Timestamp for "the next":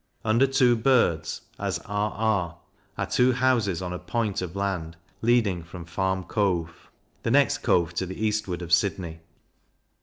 7.21-7.59